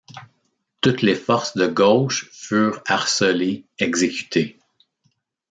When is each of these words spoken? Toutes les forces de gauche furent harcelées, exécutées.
Toutes 0.81 1.03
les 1.03 1.13
forces 1.13 1.55
de 1.55 1.67
gauche 1.67 2.27
furent 2.31 2.81
harcelées, 2.87 3.65
exécutées. 3.77 4.57